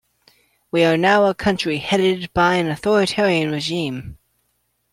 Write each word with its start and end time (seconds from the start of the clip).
We 0.71 0.83
are 0.83 0.97
now 0.97 1.25
a 1.25 1.35
country 1.35 1.77
headed 1.77 2.33
by 2.33 2.55
an 2.55 2.67
authoritarian 2.69 3.51
regime. 3.51 4.17